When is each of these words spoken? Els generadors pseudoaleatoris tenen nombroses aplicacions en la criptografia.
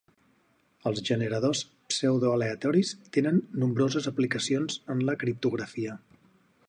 Els 0.91 1.01
generadors 1.09 1.61
pseudoaleatoris 1.93 2.93
tenen 3.17 3.37
nombroses 3.65 4.09
aplicacions 4.13 4.81
en 4.95 5.05
la 5.11 5.17
criptografia. 5.25 6.01